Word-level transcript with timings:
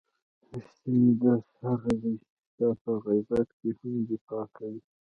رښتینی 0.59 1.11
دوست 1.21 1.51
هغه 1.65 1.91
دی 2.01 2.13
چې 2.23 2.31
ستا 2.49 2.67
په 2.81 2.91
غیابت 3.05 3.47
کې 3.57 3.69
هم 3.79 3.95
دفاع 4.09 4.45
کړي. 4.55 4.77